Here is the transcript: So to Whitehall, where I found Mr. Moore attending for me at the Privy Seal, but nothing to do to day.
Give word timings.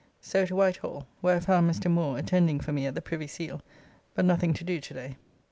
So 0.19 0.47
to 0.47 0.55
Whitehall, 0.55 1.05
where 1.21 1.35
I 1.37 1.41
found 1.41 1.69
Mr. 1.69 1.85
Moore 1.87 2.17
attending 2.17 2.59
for 2.59 2.73
me 2.73 2.87
at 2.87 2.95
the 2.95 3.03
Privy 3.03 3.27
Seal, 3.27 3.61
but 4.15 4.25
nothing 4.25 4.51
to 4.55 4.63
do 4.63 4.81
to 4.81 4.93
day. 4.95 5.17